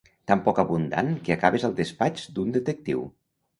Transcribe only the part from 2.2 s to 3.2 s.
d'un detectiu.